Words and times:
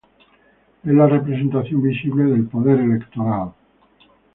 Es 0.83 0.91
la 0.91 1.05
representación 1.05 1.83
visible 1.83 2.23
del 2.23 2.47
Poder 2.47 2.79
Electoral. 2.79 3.51